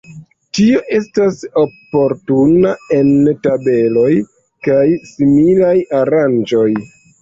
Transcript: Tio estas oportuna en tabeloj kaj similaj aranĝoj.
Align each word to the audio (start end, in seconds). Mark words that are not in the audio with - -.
Tio 0.59 0.79
estas 0.99 1.37
oportuna 1.65 2.73
en 2.99 3.13
tabeloj 3.45 4.09
kaj 4.69 4.85
similaj 5.15 5.81
aranĝoj. 6.05 6.71